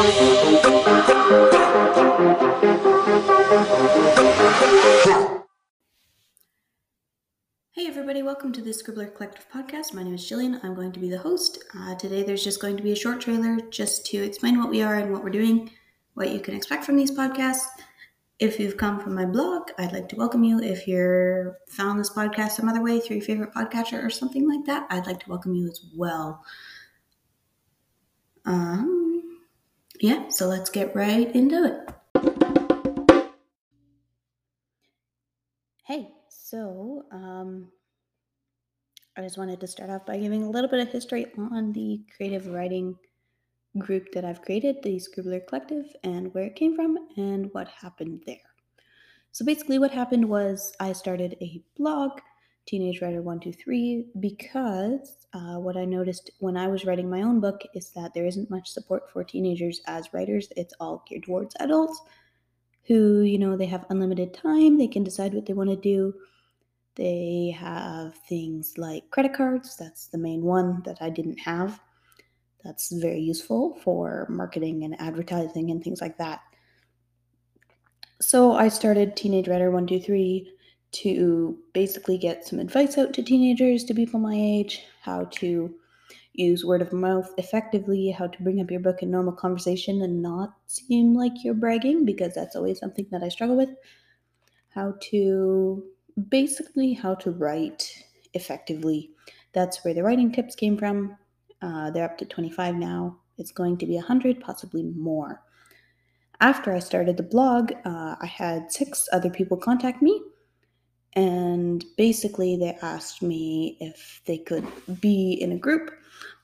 Hey 0.00 0.06
everybody, 7.86 8.22
welcome 8.22 8.50
to 8.54 8.62
the 8.62 8.70
Scribbler 8.70 9.14
Collective 9.14 9.46
podcast. 9.52 9.92
My 9.92 10.02
name 10.02 10.14
is 10.14 10.24
Jillian. 10.24 10.64
I'm 10.64 10.74
going 10.74 10.92
to 10.92 11.00
be 11.00 11.10
the 11.10 11.18
host. 11.18 11.62
Uh, 11.78 11.94
today 11.96 12.22
there's 12.22 12.42
just 12.42 12.62
going 12.62 12.78
to 12.78 12.82
be 12.82 12.92
a 12.92 12.96
short 12.96 13.20
trailer 13.20 13.60
just 13.68 14.06
to 14.06 14.16
explain 14.16 14.58
what 14.58 14.70
we 14.70 14.80
are 14.80 14.94
and 14.94 15.12
what 15.12 15.22
we're 15.22 15.28
doing, 15.28 15.70
what 16.14 16.30
you 16.30 16.40
can 16.40 16.54
expect 16.56 16.86
from 16.86 16.96
these 16.96 17.10
podcasts. 17.10 17.66
If 18.38 18.58
you've 18.58 18.78
come 18.78 19.00
from 19.00 19.14
my 19.14 19.26
blog, 19.26 19.68
I'd 19.78 19.92
like 19.92 20.08
to 20.08 20.16
welcome 20.16 20.44
you. 20.44 20.60
If 20.60 20.88
you're 20.88 21.58
found 21.68 22.00
this 22.00 22.08
podcast 22.08 22.52
some 22.52 22.70
other 22.70 22.82
way 22.82 23.00
through 23.00 23.16
your 23.16 23.26
favorite 23.26 23.52
podcatcher 23.52 24.02
or 24.02 24.08
something 24.08 24.48
like 24.48 24.64
that, 24.64 24.86
I'd 24.88 25.06
like 25.06 25.20
to 25.20 25.28
welcome 25.28 25.54
you 25.54 25.68
as 25.68 25.84
well. 25.94 26.42
Um, 28.46 28.99
yeah, 30.00 30.28
so 30.28 30.46
let's 30.46 30.70
get 30.70 30.96
right 30.96 31.34
into 31.34 31.64
it. 31.64 31.90
Hey, 35.84 36.08
so 36.28 37.04
um, 37.12 37.68
I 39.16 39.22
just 39.22 39.36
wanted 39.36 39.60
to 39.60 39.66
start 39.66 39.90
off 39.90 40.06
by 40.06 40.16
giving 40.16 40.42
a 40.42 40.50
little 40.50 40.70
bit 40.70 40.80
of 40.80 40.88
history 40.88 41.26
on 41.36 41.72
the 41.72 42.00
creative 42.16 42.46
writing 42.46 42.96
group 43.78 44.06
that 44.12 44.24
I've 44.24 44.42
created, 44.42 44.76
the 44.82 44.98
Scribbler 44.98 45.46
Collective, 45.46 45.86
and 46.02 46.32
where 46.32 46.44
it 46.44 46.56
came 46.56 46.74
from 46.74 46.96
and 47.16 47.50
what 47.52 47.68
happened 47.68 48.22
there. 48.26 48.36
So 49.32 49.44
basically, 49.44 49.78
what 49.78 49.90
happened 49.90 50.28
was 50.28 50.72
I 50.80 50.92
started 50.92 51.36
a 51.40 51.62
blog, 51.76 52.20
Teenage 52.70 53.02
Writer 53.02 53.20
123, 53.20 54.10
because 54.20 55.26
uh, 55.32 55.56
what 55.56 55.76
I 55.76 55.84
noticed 55.84 56.30
when 56.38 56.56
I 56.56 56.68
was 56.68 56.84
writing 56.84 57.10
my 57.10 57.22
own 57.22 57.40
book 57.40 57.62
is 57.74 57.90
that 57.96 58.14
there 58.14 58.26
isn't 58.26 58.48
much 58.48 58.70
support 58.70 59.10
for 59.10 59.24
teenagers 59.24 59.80
as 59.88 60.14
writers. 60.14 60.46
It's 60.56 60.72
all 60.78 61.02
geared 61.08 61.24
towards 61.24 61.56
adults 61.58 62.00
who, 62.84 63.22
you 63.22 63.40
know, 63.40 63.56
they 63.56 63.66
have 63.66 63.86
unlimited 63.90 64.32
time, 64.32 64.78
they 64.78 64.86
can 64.86 65.02
decide 65.02 65.34
what 65.34 65.46
they 65.46 65.52
want 65.52 65.70
to 65.70 65.74
do. 65.74 66.14
They 66.94 67.52
have 67.58 68.14
things 68.28 68.78
like 68.78 69.10
credit 69.10 69.34
cards, 69.34 69.76
that's 69.76 70.06
the 70.06 70.18
main 70.18 70.42
one 70.42 70.80
that 70.84 70.98
I 71.00 71.10
didn't 71.10 71.40
have. 71.40 71.80
That's 72.62 72.92
very 72.92 73.20
useful 73.20 73.80
for 73.82 74.28
marketing 74.30 74.84
and 74.84 75.00
advertising 75.00 75.72
and 75.72 75.82
things 75.82 76.00
like 76.00 76.18
that. 76.18 76.38
So 78.20 78.52
I 78.52 78.68
started 78.68 79.16
Teenage 79.16 79.48
Writer 79.48 79.72
123 79.72 80.52
to 80.92 81.58
basically 81.72 82.18
get 82.18 82.46
some 82.46 82.58
advice 82.58 82.98
out 82.98 83.12
to 83.14 83.22
teenagers, 83.22 83.84
to 83.84 83.94
people 83.94 84.20
my 84.20 84.34
age, 84.34 84.84
how 85.02 85.24
to 85.26 85.74
use 86.34 86.64
word 86.64 86.82
of 86.82 86.92
mouth 86.92 87.32
effectively, 87.38 88.10
how 88.10 88.26
to 88.26 88.42
bring 88.42 88.60
up 88.60 88.70
your 88.70 88.80
book 88.80 89.02
in 89.02 89.10
normal 89.10 89.32
conversation 89.32 90.02
and 90.02 90.22
not 90.22 90.54
seem 90.66 91.14
like 91.14 91.44
you're 91.44 91.54
bragging, 91.54 92.04
because 92.04 92.34
that's 92.34 92.56
always 92.56 92.78
something 92.78 93.06
that 93.10 93.22
I 93.22 93.28
struggle 93.28 93.56
with. 93.56 93.70
How 94.70 94.94
to 95.10 95.84
basically 96.28 96.92
how 96.92 97.14
to 97.16 97.30
write 97.32 98.04
effectively. 98.34 99.10
That's 99.52 99.84
where 99.84 99.94
the 99.94 100.02
writing 100.02 100.32
tips 100.32 100.54
came 100.54 100.76
from. 100.76 101.16
Uh, 101.62 101.90
they're 101.90 102.04
up 102.04 102.18
to 102.18 102.24
25 102.24 102.76
now. 102.76 103.18
It's 103.38 103.52
going 103.52 103.78
to 103.78 103.86
be 103.86 103.94
100, 103.94 104.40
possibly 104.40 104.82
more. 104.82 105.42
After 106.40 106.72
I 106.72 106.78
started 106.78 107.16
the 107.16 107.22
blog, 107.22 107.72
uh, 107.84 108.16
I 108.20 108.26
had 108.26 108.72
six 108.72 109.08
other 109.12 109.30
people 109.30 109.56
contact 109.56 110.00
me 110.02 110.22
and 111.14 111.84
basically, 111.96 112.56
they 112.56 112.78
asked 112.82 113.20
me 113.20 113.76
if 113.80 114.20
they 114.26 114.38
could 114.38 114.66
be 115.00 115.32
in 115.32 115.52
a 115.52 115.58
group 115.58 115.90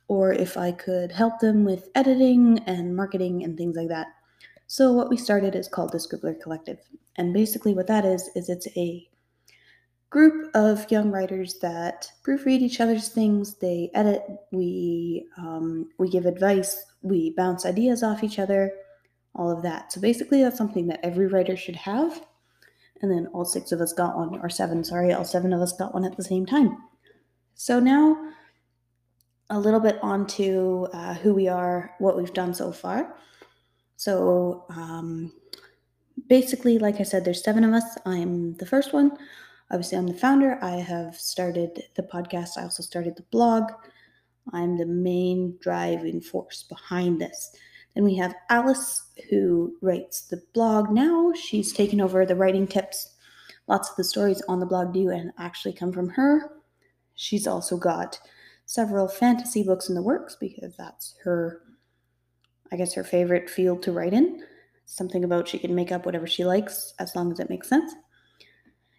or 0.09 0.33
if 0.33 0.57
I 0.57 0.73
could 0.73 1.13
help 1.13 1.39
them 1.39 1.65
with 1.65 1.89
editing 1.95 2.59
and 2.67 2.95
marketing 2.95 3.45
and 3.45 3.57
things 3.57 3.77
like 3.77 3.89
that. 3.89 4.09
So, 4.67 4.93
what 4.93 5.09
we 5.09 5.17
started 5.17 5.55
is 5.55 5.69
called 5.69 5.93
the 5.93 5.99
Scribbler 5.99 6.41
Collective. 6.41 6.79
And 7.17 7.33
basically, 7.33 7.75
what 7.75 7.87
that 7.87 8.05
is, 8.05 8.29
is 8.35 8.49
it's 8.49 8.67
a 8.77 9.09
group 10.11 10.51
of 10.55 10.91
young 10.91 11.13
writers 11.13 11.59
that 11.61 12.11
proofread 12.27 12.61
each 12.61 12.81
other's 12.81 13.09
things. 13.09 13.59
They 13.59 13.91
edit, 13.95 14.25
we, 14.51 15.29
um, 15.39 15.91
we 15.99 16.11
give 16.11 16.27
advice, 16.27 16.85
we 17.03 17.35
bounce 17.37 17.65
ideas 17.65 18.03
off 18.03 18.25
each 18.25 18.41
other, 18.41 18.73
all 19.37 19.51
of 19.51 19.63
that. 19.63 19.93
So, 19.93 20.01
basically, 20.01 20.43
that's 20.43 20.59
something 20.59 20.89
that 20.89 21.05
every 21.05 21.29
writer 21.29 21.57
should 21.57 21.77
have 21.77 22.21
and 23.03 23.11
then 23.11 23.27
all 23.29 23.45
six 23.45 23.73
of 23.73 23.81
us 23.81 23.93
got 23.93 24.17
one, 24.17 24.39
or 24.41 24.49
seven, 24.49 24.85
sorry, 24.85 25.13
all 25.13 25.25
seven 25.25 25.53
of 25.53 25.61
us 25.61 25.73
got 25.73 25.95
one 25.95 26.05
at 26.05 26.17
the 26.17 26.25
same 26.25 26.47
time. 26.47 26.77
So 27.55 27.81
now 27.81 28.33
a 29.51 29.59
little 29.59 29.81
bit 29.81 29.99
onto 30.03 30.85
uh, 30.93 31.15
who 31.15 31.35
we 31.35 31.49
are, 31.49 31.95
what 31.99 32.17
we've 32.17 32.33
done 32.33 32.53
so 32.53 32.73
far. 32.73 33.17
So 33.97 34.65
um, 34.71 35.33
basically, 36.29 36.79
like 36.79 37.01
I 37.01 37.05
said, 37.05 37.25
there's 37.25 37.45
seven 37.45 37.65
of 37.65 37.73
us. 37.73 37.97
I'm 38.05 38.55
the 38.55 38.67
first 38.67 38.93
one. 38.93 39.13
Obviously, 39.71 39.99
I'm 39.99 40.07
the 40.07 40.15
founder. 40.15 40.59
I 40.63 40.77
have 40.77 41.17
started 41.17 41.83
the 41.95 42.03
podcast. 42.03 42.59
I 42.59 42.63
also 42.63 42.83
started 42.83 43.17
the 43.17 43.25
blog. 43.31 43.65
I'm 44.53 44.77
the 44.77 44.87
main 44.87 45.57
driving 45.61 46.21
force 46.21 46.63
behind 46.63 47.21
this. 47.21 47.53
Then 47.97 48.05
we 48.05 48.15
have 48.17 48.35
Alice, 48.51 49.05
who 49.31 49.75
writes 49.81 50.21
the 50.21 50.43
blog 50.53 50.91
now. 50.91 51.33
She's 51.33 51.73
taken 51.73 51.99
over 51.99 52.27
the 52.27 52.37
writing 52.37 52.67
tips. 52.67 53.15
Lots 53.69 53.89
of 53.89 53.97
the 53.97 54.05
stories 54.05 54.43
on 54.49 54.61
the 54.61 54.67
blog 54.67 54.93
do 54.93 55.09
and 55.09 55.33
actually 55.39 55.73
come 55.73 55.93
from 55.93 56.11
her. 56.11 56.53
She's 57.15 57.47
also 57.47 57.79
got 57.79 58.21
several 58.67 59.09
fantasy 59.09 59.63
books 59.63 59.89
in 59.89 59.95
the 59.95 60.03
works 60.03 60.37
because 60.39 60.77
that's 60.77 61.15
her, 61.25 61.63
I 62.71 62.77
guess, 62.77 62.93
her 62.93 63.03
favorite 63.03 63.49
field 63.49 63.83
to 63.85 63.93
write 63.93 64.13
in. 64.13 64.45
Something 64.85 65.25
about 65.25 65.49
she 65.49 65.59
can 65.59 65.75
make 65.75 65.91
up 65.91 66.05
whatever 66.05 66.27
she 66.27 66.45
likes 66.45 66.93
as 66.99 67.17
long 67.17 67.33
as 67.33 67.41
it 67.41 67.49
makes 67.49 67.67
sense. 67.67 67.95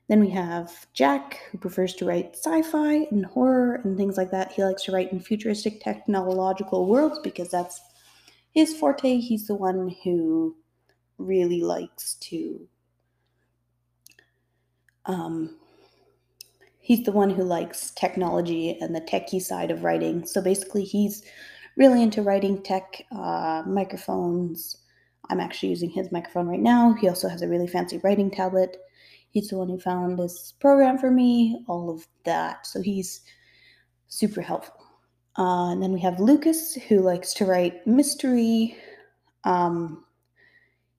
Then 0.10 0.22
we 0.22 0.32
have 0.32 0.88
Jack, 0.94 1.40
who 1.52 1.60
prefers 1.60 1.94
to 1.96 2.06
write 2.06 2.36
sci 2.36 2.64
fi 2.64 3.06
and 3.12 3.28
horror 3.28 3.76
and 3.84 3.96
things 3.96 4.18
like 4.18 4.32
that. 4.32 4.54
He 4.54 4.64
likes 4.64 4.86
to 4.86 4.92
write 4.92 5.12
in 5.12 5.20
futuristic 5.20 5.82
technological 5.82 6.88
worlds 6.88 7.20
because 7.24 7.50
that's 7.50 7.80
his 8.58 8.76
forte. 8.76 9.20
He's 9.20 9.46
the 9.46 9.54
one 9.54 9.96
who 10.04 10.56
really 11.20 11.62
likes 11.62 12.16
to. 12.22 12.68
Um, 15.06 15.58
he's 16.80 17.04
the 17.06 17.12
one 17.12 17.30
who 17.30 17.44
likes 17.44 17.92
technology 17.92 18.76
and 18.82 18.96
the 18.96 19.02
techie 19.02 19.44
side 19.44 19.70
of 19.70 19.84
writing. 19.84 20.26
So 20.26 20.42
basically, 20.42 20.86
he's 20.86 21.24
really 21.76 22.02
into 22.02 22.24
writing 22.24 22.64
tech, 22.64 23.06
uh, 23.12 23.62
microphones. 23.68 24.78
I'm 25.30 25.40
actually 25.40 25.70
using 25.70 25.92
his 25.92 26.12
microphone 26.12 26.48
right 26.48 26.60
now. 26.60 26.94
He 26.94 27.08
also 27.08 27.30
has 27.30 27.44
a 27.44 27.48
really 27.48 27.68
fancy 27.68 28.00
writing 28.04 28.32
tablet. 28.32 28.76
He's 29.30 29.50
the 29.50 29.58
one 29.60 29.70
who 29.70 29.80
found 29.80 30.18
this 30.18 30.56
program 30.60 30.98
for 30.98 31.12
me, 31.12 31.64
all 31.68 31.92
of 31.92 32.08
that. 32.24 32.66
So 32.66 32.82
he's 32.82 33.22
super 34.08 34.42
helpful. 34.42 34.77
Uh, 35.38 35.72
and 35.72 35.84
then 35.84 35.94
we 35.94 36.00
have 36.00 36.20
Lucas, 36.20 36.74
who 36.74 37.00
likes 37.00 37.34
to 37.36 37.46
write 37.46 37.86
mystery. 37.86 38.76
Um, 39.44 40.04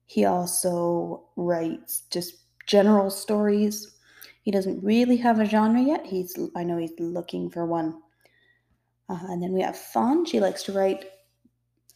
he 0.05 0.25
also 0.25 1.25
writes 1.35 2.03
just 2.09 2.35
general 2.65 3.09
stories. 3.09 3.97
He 4.43 4.51
doesn't 4.51 4.83
really 4.83 5.17
have 5.17 5.39
a 5.39 5.45
genre 5.45 5.81
yet. 5.81 6.05
He's 6.05 6.37
I 6.55 6.63
know 6.63 6.77
he's 6.77 6.97
looking 6.99 7.49
for 7.49 7.65
one. 7.65 8.01
Uh, 9.09 9.19
and 9.23 9.43
then 9.43 9.51
we 9.51 9.61
have 9.61 9.77
Fawn. 9.77 10.25
She 10.25 10.39
likes 10.39 10.63
to 10.63 10.71
write 10.71 11.05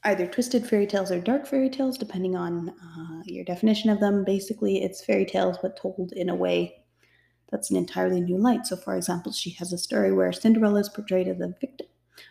either 0.04 0.28
twisted 0.28 0.68
fairy 0.68 0.86
tales 0.86 1.12
or 1.12 1.22
dark 1.22 1.48
fairy 1.48 1.70
tales, 1.70 1.98
depending 1.98 2.36
on 2.36 2.70
uh, 2.70 3.24
your 3.26 3.46
definition 3.46 3.90
of 3.90 4.02
them. 4.02 4.26
Basically, 4.26 4.84
it's 4.84 5.06
fairy 5.06 5.26
tales 5.26 5.58
but 5.62 5.78
told 5.78 6.12
in 6.12 6.30
a 6.30 6.36
way 6.36 6.84
that's 7.52 7.72
an 7.72 7.78
entirely 7.78 8.20
new 8.20 8.38
light. 8.38 8.68
So, 8.68 8.76
for 8.76 8.98
example, 8.98 9.32
she 9.32 9.52
has 9.52 9.72
a 9.72 9.78
story 9.78 10.12
where 10.12 10.34
Cinderella 10.34 10.82
is 10.82 10.90
portrayed 10.90 11.30
as 11.30 11.40
a 11.40 11.56
victim 11.62 11.88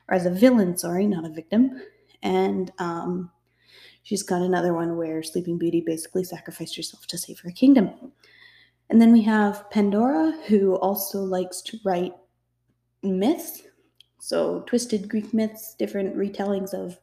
or 0.08 0.14
as 0.14 0.26
a 0.26 0.30
villain, 0.30 0.76
sorry, 0.76 1.06
not 1.06 1.24
a 1.24 1.30
victim. 1.30 1.80
And 2.22 2.70
um, 2.78 3.30
she's 4.02 4.22
got 4.22 4.42
another 4.42 4.74
one 4.74 4.96
where 4.96 5.22
Sleeping 5.22 5.58
Beauty 5.58 5.82
basically 5.84 6.24
sacrificed 6.24 6.76
herself 6.76 7.06
to 7.08 7.18
save 7.18 7.40
her 7.40 7.50
kingdom. 7.50 8.12
And 8.90 9.00
then 9.00 9.12
we 9.12 9.22
have 9.22 9.70
Pandora, 9.70 10.32
who 10.48 10.74
also 10.76 11.22
likes 11.22 11.62
to 11.62 11.78
write 11.84 12.12
myths. 13.02 13.62
So, 14.20 14.60
twisted 14.66 15.08
Greek 15.08 15.34
myths, 15.34 15.74
different 15.78 16.16
retellings 16.16 16.74
of, 16.74 16.98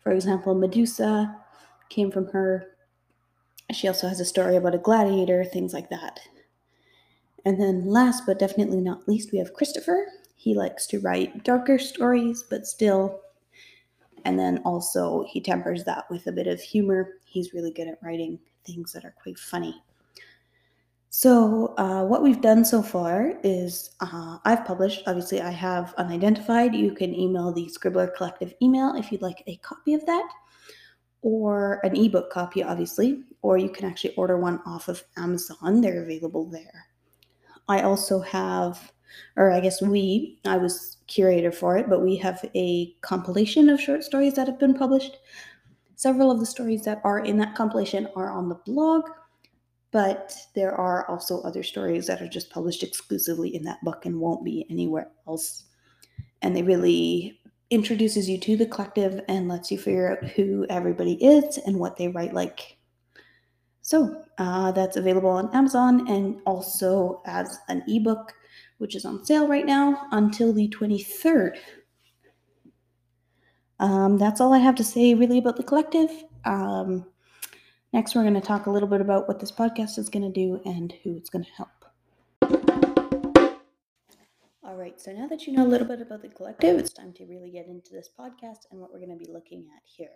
for 0.00 0.12
example, 0.12 0.54
Medusa 0.54 1.36
came 1.90 2.10
from 2.10 2.26
her. 2.28 2.68
She 3.72 3.86
also 3.86 4.08
has 4.08 4.18
a 4.18 4.24
story 4.24 4.56
about 4.56 4.74
a 4.74 4.78
gladiator, 4.78 5.44
things 5.44 5.72
like 5.72 5.90
that. 5.90 6.20
And 7.44 7.60
then, 7.60 7.86
last 7.86 8.24
but 8.26 8.38
definitely 8.38 8.80
not 8.80 9.06
least, 9.06 9.30
we 9.30 9.38
have 9.38 9.54
Christopher, 9.54 10.06
he 10.36 10.54
likes 10.54 10.86
to 10.86 11.00
write 11.00 11.42
darker 11.42 11.78
stories, 11.78 12.44
but 12.48 12.66
still. 12.66 13.20
And 14.24 14.38
then 14.38 14.58
also, 14.64 15.24
he 15.28 15.40
tempers 15.40 15.84
that 15.84 16.04
with 16.10 16.26
a 16.28 16.32
bit 16.32 16.46
of 16.46 16.60
humor. 16.60 17.14
He's 17.24 17.52
really 17.52 17.72
good 17.72 17.88
at 17.88 17.98
writing 18.02 18.38
things 18.64 18.92
that 18.92 19.04
are 19.04 19.14
quite 19.22 19.38
funny. 19.38 19.74
So, 21.10 21.74
uh, 21.78 22.04
what 22.04 22.22
we've 22.22 22.40
done 22.42 22.64
so 22.64 22.82
far 22.82 23.34
is 23.42 23.90
uh, 24.00 24.38
I've 24.44 24.66
published, 24.66 25.04
obviously, 25.06 25.40
I 25.40 25.50
have 25.50 25.94
unidentified. 25.96 26.74
You 26.74 26.92
can 26.92 27.14
email 27.14 27.52
the 27.52 27.66
Scribbler 27.66 28.14
Collective 28.14 28.52
email 28.60 28.94
if 28.96 29.10
you'd 29.10 29.22
like 29.22 29.42
a 29.46 29.56
copy 29.56 29.94
of 29.94 30.04
that. 30.06 30.28
or 31.22 31.80
an 31.82 31.96
ebook 31.96 32.30
copy, 32.30 32.62
obviously, 32.62 33.24
or 33.42 33.58
you 33.58 33.68
can 33.68 33.84
actually 33.84 34.14
order 34.14 34.38
one 34.38 34.60
off 34.66 34.88
of 34.88 35.02
Amazon. 35.16 35.80
They're 35.80 36.04
available 36.04 36.44
there. 36.48 36.86
I 37.68 37.80
also 37.82 38.20
have, 38.20 38.92
or 39.36 39.52
I 39.52 39.60
guess 39.60 39.80
we, 39.82 40.38
I 40.44 40.56
was 40.56 40.98
curator 41.06 41.52
for 41.52 41.76
it, 41.76 41.88
but 41.88 42.02
we 42.02 42.16
have 42.16 42.44
a 42.54 42.92
compilation 43.00 43.68
of 43.68 43.80
short 43.80 44.04
stories 44.04 44.34
that 44.34 44.46
have 44.46 44.58
been 44.58 44.74
published. 44.74 45.18
Several 45.94 46.30
of 46.30 46.40
the 46.40 46.46
stories 46.46 46.84
that 46.84 47.00
are 47.04 47.20
in 47.20 47.38
that 47.38 47.54
compilation 47.54 48.08
are 48.16 48.30
on 48.30 48.48
the 48.48 48.56
blog, 48.66 49.08
but 49.92 50.34
there 50.54 50.74
are 50.74 51.08
also 51.08 51.40
other 51.42 51.62
stories 51.62 52.06
that 52.06 52.20
are 52.20 52.28
just 52.28 52.50
published 52.50 52.82
exclusively 52.82 53.54
in 53.54 53.62
that 53.64 53.82
book 53.82 54.04
and 54.04 54.20
won't 54.20 54.44
be 54.44 54.66
anywhere 54.68 55.08
else. 55.26 55.64
And 56.42 56.54
they 56.54 56.62
really 56.62 57.40
introduces 57.70 58.28
you 58.28 58.38
to 58.38 58.56
the 58.56 58.66
collective 58.66 59.22
and 59.28 59.48
lets 59.48 59.70
you 59.70 59.78
figure 59.78 60.12
out 60.12 60.28
who 60.30 60.66
everybody 60.68 61.14
is 61.24 61.58
and 61.58 61.78
what 61.78 61.96
they 61.96 62.08
write 62.08 62.34
like. 62.34 62.76
So 63.82 64.24
uh, 64.38 64.72
that's 64.72 64.96
available 64.96 65.30
on 65.30 65.54
Amazon 65.54 66.08
and 66.10 66.40
also 66.44 67.22
as 67.24 67.58
an 67.68 67.84
ebook, 67.88 68.34
which 68.78 68.94
is 68.94 69.04
on 69.04 69.24
sale 69.24 69.48
right 69.48 69.66
now 69.66 70.06
until 70.12 70.52
the 70.52 70.68
23rd. 70.68 71.56
Um, 73.78 74.16
that's 74.18 74.40
all 74.40 74.54
I 74.54 74.58
have 74.58 74.74
to 74.76 74.84
say 74.84 75.14
really 75.14 75.38
about 75.38 75.56
the 75.56 75.62
collective. 75.62 76.10
Um, 76.44 77.06
next, 77.92 78.14
we're 78.14 78.22
going 78.22 78.34
to 78.34 78.40
talk 78.40 78.66
a 78.66 78.70
little 78.70 78.88
bit 78.88 79.00
about 79.00 79.28
what 79.28 79.40
this 79.40 79.52
podcast 79.52 79.98
is 79.98 80.08
going 80.08 80.22
to 80.22 80.32
do 80.32 80.60
and 80.64 80.94
who 81.02 81.16
it's 81.16 81.30
going 81.30 81.44
to 81.44 81.50
help. 81.52 81.70
All 84.62 84.76
right, 84.76 85.00
so 85.00 85.12
now 85.12 85.26
that 85.28 85.46
you 85.46 85.52
know 85.52 85.64
a 85.64 85.68
little 85.68 85.86
bit 85.86 86.00
about 86.00 86.22
the 86.22 86.28
collective, 86.28 86.78
it's 86.78 86.92
time 86.92 87.12
to 87.14 87.24
really 87.26 87.50
get 87.50 87.66
into 87.66 87.92
this 87.92 88.08
podcast 88.18 88.66
and 88.70 88.80
what 88.80 88.92
we're 88.92 88.98
going 88.98 89.16
to 89.16 89.24
be 89.24 89.30
looking 89.30 89.66
at 89.76 89.82
here. 89.84 90.10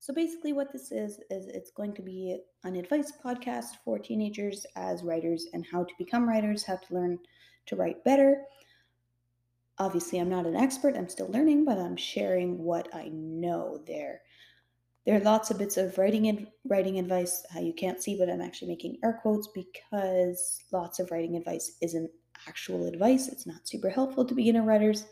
So, 0.00 0.14
basically, 0.14 0.54
what 0.54 0.72
this 0.72 0.92
is, 0.92 1.20
is 1.30 1.46
it's 1.46 1.70
going 1.70 1.92
to 1.94 2.02
be 2.02 2.38
an 2.64 2.74
advice 2.74 3.12
podcast 3.22 3.76
for 3.84 3.98
teenagers 3.98 4.64
as 4.74 5.02
writers 5.02 5.46
and 5.52 5.64
how 5.70 5.84
to 5.84 5.94
become 5.98 6.26
writers, 6.26 6.64
how 6.64 6.76
to 6.76 6.94
learn 6.94 7.18
to 7.66 7.76
write 7.76 8.04
better. 8.04 8.42
Obviously, 9.78 10.18
I'm 10.18 10.28
not 10.28 10.46
an 10.46 10.56
expert, 10.56 10.96
I'm 10.96 11.08
still 11.08 11.30
learning, 11.30 11.64
but 11.64 11.78
I'm 11.78 11.96
sharing 11.96 12.58
what 12.58 12.94
I 12.94 13.08
know 13.12 13.82
there. 13.86 14.20
There 15.06 15.16
are 15.16 15.24
lots 15.24 15.50
of 15.50 15.58
bits 15.58 15.76
of 15.78 15.96
writing 15.96 16.28
and 16.28 16.46
writing 16.66 16.98
advice 16.98 17.42
uh, 17.56 17.60
you 17.60 17.72
can't 17.72 18.02
see, 18.02 18.18
but 18.18 18.28
I'm 18.28 18.42
actually 18.42 18.68
making 18.68 18.98
air 19.02 19.18
quotes 19.22 19.48
because 19.48 20.62
lots 20.72 20.98
of 20.98 21.10
writing 21.10 21.36
advice 21.36 21.76
isn't 21.80 22.10
actual 22.46 22.86
advice. 22.86 23.28
It's 23.28 23.46
not 23.46 23.66
super 23.66 23.88
helpful 23.88 24.24
to 24.24 24.34
beginner 24.34 24.62
writers. 24.62 25.06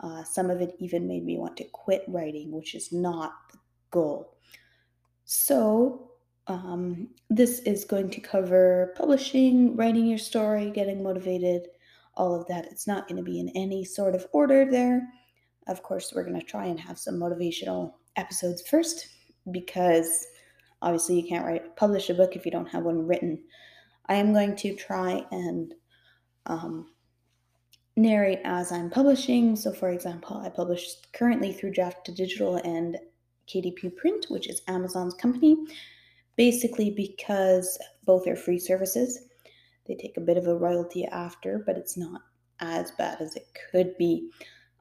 Uh, 0.00 0.24
some 0.24 0.50
of 0.50 0.60
it 0.60 0.74
even 0.80 1.06
made 1.06 1.24
me 1.24 1.38
want 1.38 1.56
to 1.58 1.64
quit 1.64 2.04
writing, 2.08 2.50
which 2.50 2.74
is 2.74 2.92
not 2.92 3.32
the 3.52 3.58
goal. 3.90 4.36
So, 5.24 6.10
um, 6.46 7.08
this 7.30 7.60
is 7.60 7.84
going 7.84 8.10
to 8.10 8.20
cover 8.20 8.92
publishing, 8.96 9.76
writing 9.76 10.06
your 10.06 10.18
story, 10.18 10.70
getting 10.70 11.02
motivated, 11.02 11.68
all 12.14 12.34
of 12.34 12.46
that. 12.48 12.66
It's 12.66 12.86
not 12.86 13.08
going 13.08 13.16
to 13.16 13.22
be 13.22 13.40
in 13.40 13.48
any 13.50 13.84
sort 13.84 14.14
of 14.14 14.26
order 14.32 14.70
there. 14.70 15.08
Of 15.66 15.82
course, 15.82 16.12
we're 16.14 16.24
going 16.24 16.38
to 16.38 16.46
try 16.46 16.66
and 16.66 16.78
have 16.78 16.98
some 16.98 17.14
motivational 17.14 17.94
episodes 18.16 18.62
first 18.68 19.08
because 19.50 20.26
obviously 20.82 21.20
you 21.20 21.26
can't 21.26 21.44
write 21.44 21.76
publish 21.76 22.10
a 22.10 22.14
book 22.14 22.36
if 22.36 22.44
you 22.44 22.52
don't 22.52 22.68
have 22.68 22.84
one 22.84 23.06
written. 23.06 23.42
I 24.06 24.14
am 24.14 24.32
going 24.34 24.54
to 24.56 24.74
try 24.74 25.24
and 25.30 25.74
um, 26.46 26.88
narrate 27.96 28.40
as 28.44 28.70
I'm 28.70 28.90
publishing. 28.90 29.56
So, 29.56 29.72
for 29.72 29.90
example, 29.90 30.36
I 30.36 30.50
publish 30.50 30.94
currently 31.12 31.52
through 31.52 31.72
Draft 31.72 32.04
to 32.06 32.12
Digital 32.12 32.56
and 32.56 32.98
KDP 33.48 33.96
Print, 33.96 34.26
which 34.28 34.48
is 34.48 34.62
Amazon's 34.68 35.14
company, 35.14 35.56
basically 36.36 36.90
because 36.90 37.78
both 38.04 38.26
are 38.26 38.36
free 38.36 38.58
services. 38.58 39.26
They 39.86 39.94
take 39.94 40.16
a 40.16 40.22
bit 40.22 40.36
of 40.36 40.46
a 40.46 40.56
royalty 40.56 41.04
after, 41.06 41.62
but 41.66 41.76
it's 41.76 41.96
not 41.96 42.22
as 42.60 42.90
bad 42.92 43.20
as 43.20 43.36
it 43.36 43.46
could 43.70 43.96
be. 43.98 44.30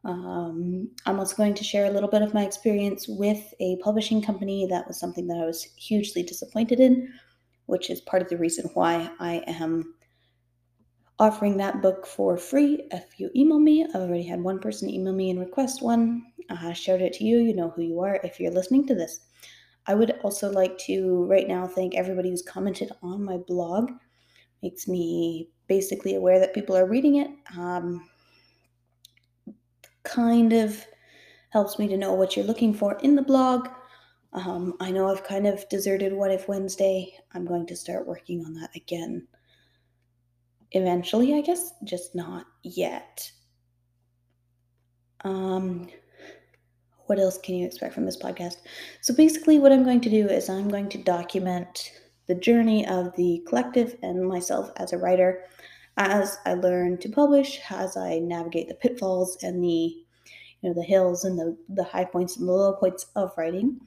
Um, 0.05 0.89
I'm 1.05 1.19
also 1.19 1.35
going 1.35 1.53
to 1.53 1.63
share 1.63 1.85
a 1.85 1.91
little 1.91 2.09
bit 2.09 2.21
of 2.21 2.33
my 2.33 2.43
experience 2.43 3.07
with 3.07 3.53
a 3.59 3.77
publishing 3.77 4.21
company. 4.21 4.67
That 4.69 4.87
was 4.87 4.99
something 4.99 5.27
that 5.27 5.37
I 5.37 5.45
was 5.45 5.63
hugely 5.77 6.23
disappointed 6.23 6.79
in, 6.79 7.13
which 7.67 7.89
is 7.89 8.01
part 8.01 8.21
of 8.21 8.29
the 8.29 8.37
reason 8.37 8.69
why 8.73 9.09
I 9.19 9.43
am 9.47 9.95
offering 11.19 11.57
that 11.57 11.81
book 11.81 12.05
for 12.05 12.37
free 12.37 12.87
if 12.91 13.17
you 13.17 13.29
email 13.35 13.59
me. 13.59 13.85
I've 13.85 14.01
already 14.01 14.27
had 14.27 14.41
one 14.41 14.59
person 14.59 14.89
email 14.89 15.13
me 15.13 15.29
and 15.29 15.39
request 15.39 15.81
one. 15.81 16.23
I 16.49 16.73
shared 16.73 17.01
it 17.01 17.13
to 17.13 17.23
you. 17.23 17.37
You 17.37 17.55
know 17.55 17.69
who 17.69 17.81
you 17.81 17.99
are 18.01 18.19
if 18.23 18.39
you're 18.39 18.51
listening 18.51 18.85
to 18.87 18.95
this. 18.95 19.21
I 19.85 19.95
would 19.95 20.11
also 20.23 20.49
like 20.49 20.77
to 20.79 21.25
right 21.25 21.47
now 21.47 21.67
thank 21.67 21.95
everybody 21.95 22.29
who's 22.29 22.41
commented 22.41 22.91
on 23.01 23.23
my 23.23 23.37
blog. 23.37 23.91
Makes 24.61 24.87
me 24.87 25.49
basically 25.67 26.15
aware 26.15 26.39
that 26.39 26.53
people 26.53 26.75
are 26.75 26.87
reading 26.87 27.17
it. 27.17 27.29
Um, 27.57 28.07
kind 30.03 30.53
of 30.53 30.85
helps 31.49 31.77
me 31.77 31.87
to 31.87 31.97
know 31.97 32.13
what 32.13 32.35
you're 32.35 32.45
looking 32.45 32.73
for 32.73 32.97
in 32.99 33.15
the 33.15 33.21
blog. 33.21 33.67
Um, 34.33 34.75
I 34.79 34.89
know 34.91 35.11
I've 35.11 35.23
kind 35.23 35.45
of 35.45 35.67
deserted 35.69 36.13
What 36.13 36.31
If 36.31 36.47
Wednesday. 36.47 37.13
I'm 37.33 37.45
going 37.45 37.67
to 37.67 37.75
start 37.75 38.07
working 38.07 38.43
on 38.45 38.53
that 38.55 38.75
again 38.75 39.27
eventually, 40.73 41.35
I 41.35 41.41
guess, 41.41 41.73
just 41.83 42.15
not 42.15 42.45
yet. 42.63 43.31
Um, 45.23 45.87
what 47.07 47.19
else 47.19 47.37
can 47.37 47.55
you 47.55 47.65
expect 47.65 47.93
from 47.93 48.05
this 48.05 48.21
podcast? 48.21 48.57
So, 49.01 49.13
basically, 49.13 49.59
what 49.59 49.71
I'm 49.71 49.83
going 49.83 50.01
to 50.01 50.09
do 50.09 50.27
is 50.27 50.49
I'm 50.49 50.69
going 50.69 50.89
to 50.89 50.97
document 50.97 51.91
the 52.27 52.35
journey 52.35 52.87
of 52.87 53.15
the 53.15 53.43
collective 53.47 53.97
and 54.01 54.27
myself 54.27 54.71
as 54.77 54.93
a 54.93 54.97
writer 54.97 55.45
as 55.97 56.37
I 56.45 56.55
learn 56.55 56.97
to 56.99 57.09
publish, 57.09 57.59
as 57.69 57.97
I 57.97 58.19
navigate 58.19 58.67
the 58.67 58.75
pitfalls 58.75 59.37
and 59.43 59.63
the 59.63 59.97
you 60.63 60.69
know 60.69 60.73
the 60.73 60.83
hills 60.83 61.25
and 61.25 61.37
the, 61.37 61.57
the 61.69 61.83
high 61.83 62.05
points 62.05 62.37
and 62.37 62.47
the 62.47 62.51
low 62.51 62.73
points 62.73 63.07
of 63.15 63.33
writing. 63.37 63.79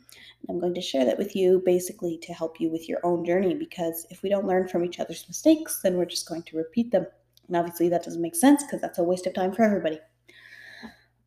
I'm 0.48 0.60
going 0.60 0.74
to 0.74 0.80
share 0.80 1.04
that 1.06 1.18
with 1.18 1.34
you 1.34 1.62
basically 1.64 2.18
to 2.18 2.34
help 2.34 2.60
you 2.60 2.70
with 2.70 2.88
your 2.88 3.04
own 3.04 3.24
journey 3.24 3.54
because 3.54 4.06
if 4.10 4.22
we 4.22 4.28
don't 4.28 4.46
learn 4.46 4.68
from 4.68 4.84
each 4.84 5.00
other's 5.00 5.26
mistakes, 5.26 5.80
then 5.82 5.96
we're 5.96 6.04
just 6.04 6.28
going 6.28 6.42
to 6.42 6.56
repeat 6.56 6.92
them. 6.92 7.06
And 7.48 7.56
obviously 7.56 7.88
that 7.88 8.04
doesn't 8.04 8.20
make 8.20 8.36
sense 8.36 8.62
because 8.62 8.80
that's 8.80 8.98
a 8.98 9.02
waste 9.02 9.26
of 9.26 9.34
time 9.34 9.52
for 9.52 9.62
everybody. 9.62 9.98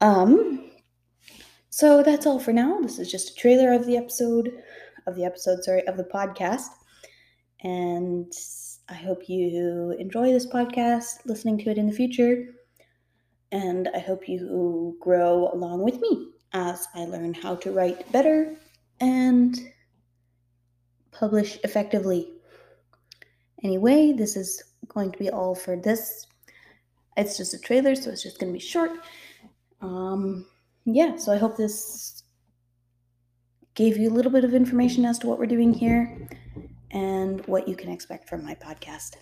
Um 0.02 0.69
so 1.70 2.04
that's 2.04 2.26
all 2.26 2.40
for 2.40 2.54
now. 2.54 2.80
This 2.82 3.00
is 3.00 3.12
just 3.12 3.32
a 3.32 3.36
trailer 3.36 3.74
of 3.74 3.86
the 3.86 3.98
episode 3.98 4.52
of 5.10 5.16
the 5.16 5.26
episode, 5.26 5.64
sorry, 5.64 5.86
of 5.88 5.98
the 5.98 6.04
podcast. 6.04 6.70
And 7.62 8.32
I 8.88 8.94
hope 8.94 9.28
you 9.28 9.96
enjoy 10.00 10.32
this 10.32 10.48
podcast, 10.48 11.26
listening 11.26 11.58
to 11.60 11.70
it 11.70 11.78
in 11.78 11.88
the 11.88 11.94
future. 11.94 12.46
And 13.52 13.90
I 13.94 14.00
hope 14.00 14.30
you 14.30 14.96
grow 15.02 15.52
along 15.52 15.84
with 15.84 16.00
me 16.00 16.30
as 16.54 16.88
I 16.96 17.06
learn 17.06 17.34
how 17.34 17.56
to 17.56 17.72
write 17.72 18.10
better 18.12 18.56
and 19.00 19.60
publish 21.12 21.60
effectively. 21.64 22.32
Anyway, 23.64 24.14
this 24.14 24.38
is 24.38 24.64
going 24.88 25.12
to 25.12 25.20
be 25.20 25.30
all 25.30 25.56
for 25.56 25.76
this. 25.76 26.28
It's 27.18 27.38
just 27.38 27.54
a 27.54 27.60
trailer, 27.60 27.96
so 27.96 28.12
it's 28.12 28.24
just 28.24 28.40
going 28.40 28.54
to 28.54 28.58
be 28.58 28.64
short. 28.64 28.92
Um, 29.82 30.46
yeah, 30.96 31.16
so 31.18 31.32
I 31.32 31.38
hope 31.38 31.58
this 31.58 32.24
gave 33.76 33.98
you 33.98 34.10
a 34.10 34.14
little 34.14 34.32
bit 34.32 34.44
of 34.44 34.54
information 34.54 35.06
as 35.06 35.20
to 35.20 35.28
what 35.28 35.40
we're 35.40 35.46
doing 35.46 35.74
here 35.74 36.28
and 36.92 37.46
what 37.48 37.68
you 37.68 37.76
can 37.76 37.90
expect 37.90 38.28
from 38.28 38.44
my 38.44 38.56
podcast. 38.56 39.16